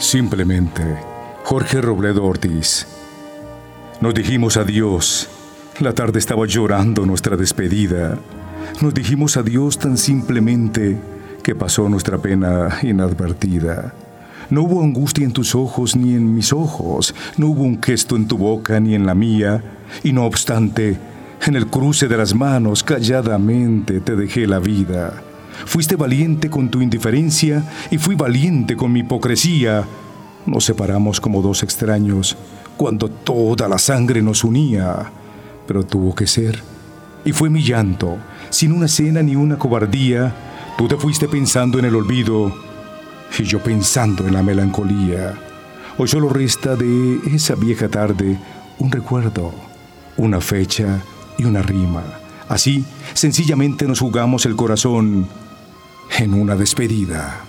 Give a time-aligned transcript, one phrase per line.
[0.00, 0.96] Simplemente,
[1.44, 2.86] Jorge Robledo Ortiz.
[4.00, 5.28] Nos dijimos adiós.
[5.78, 8.18] La tarde estaba llorando nuestra despedida.
[8.80, 10.98] Nos dijimos adiós tan simplemente
[11.42, 13.92] que pasó nuestra pena inadvertida.
[14.48, 18.26] No hubo angustia en tus ojos ni en mis ojos, no hubo un gesto en
[18.26, 19.62] tu boca ni en la mía,
[20.02, 20.96] y no obstante,
[21.46, 25.22] en el cruce de las manos calladamente te dejé la vida.
[25.66, 29.84] Fuiste valiente con tu indiferencia y fui valiente con mi hipocresía.
[30.46, 32.36] Nos separamos como dos extraños
[32.76, 35.10] cuando toda la sangre nos unía,
[35.66, 36.62] pero tuvo que ser.
[37.24, 38.16] Y fue mi llanto,
[38.48, 40.34] sin una cena ni una cobardía.
[40.78, 42.52] Tú te fuiste pensando en el olvido
[43.38, 45.34] y yo pensando en la melancolía.
[45.98, 48.38] Hoy solo resta de esa vieja tarde
[48.78, 49.52] un recuerdo,
[50.16, 51.00] una fecha
[51.36, 52.02] y una rima.
[52.50, 52.84] Así,
[53.14, 55.28] sencillamente nos jugamos el corazón
[56.18, 57.44] en una despedida.